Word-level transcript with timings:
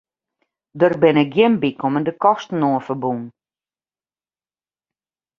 Der 0.79 0.93
binne 1.01 1.23
gjin 1.33 1.55
bykommende 1.61 2.13
kosten 2.23 2.65
oan 2.67 2.85
ferbûn. 2.85 3.23